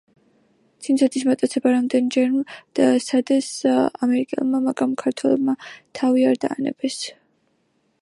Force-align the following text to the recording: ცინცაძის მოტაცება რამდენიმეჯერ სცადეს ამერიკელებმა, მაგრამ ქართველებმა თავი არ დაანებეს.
ცინცაძის 0.85 1.25
მოტაცება 1.31 1.73
რამდენიმეჯერ 1.75 2.89
სცადეს 3.05 3.51
ამერიკელებმა, 3.75 4.65
მაგრამ 4.71 4.99
ქართველებმა 5.05 5.59
თავი 6.01 6.29
არ 6.33 6.45
დაანებეს. 6.49 7.03